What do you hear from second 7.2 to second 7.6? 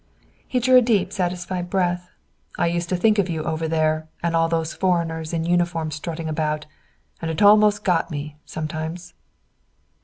and it